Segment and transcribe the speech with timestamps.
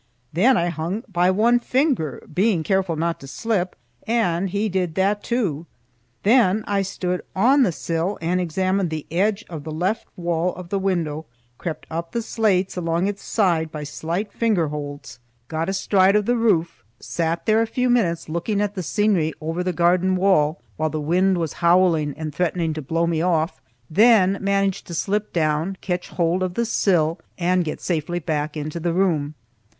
[0.33, 3.75] Then I hung by one finger, being careful not to slip,
[4.07, 5.67] and he did that too.
[6.23, 10.69] Then I stood on the sill and examined the edge of the left wall of
[10.69, 11.27] the window,
[11.59, 16.35] crept up the slates along its side by slight finger holds, got astride of the
[16.35, 20.89] roof, sat there a few minutes looking at the scenery over the garden wall while
[20.89, 25.77] the wind was howling and threatening to blow me off, then managed to slip down,
[25.79, 29.35] catch hold of the sill, and get safely back into the room.